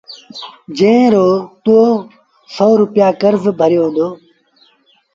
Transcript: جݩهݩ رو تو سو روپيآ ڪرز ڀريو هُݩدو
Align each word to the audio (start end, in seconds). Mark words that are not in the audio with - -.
جݩهݩ 0.77 1.11
رو 1.13 1.27
تو 1.63 1.77
سو 2.55 2.67
روپيآ 2.81 3.07
ڪرز 3.21 3.43
ڀريو 3.59 3.83
هُݩدو 3.87 4.07